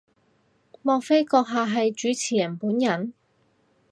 [0.81, 3.13] 莫非閣下係主持人本人？